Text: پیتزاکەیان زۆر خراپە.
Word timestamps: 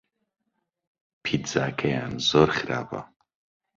پیتزاکەیان 1.23 2.13
زۆر 2.29 2.49
خراپە. 2.57 3.01